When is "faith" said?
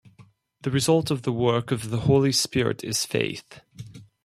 3.05-3.61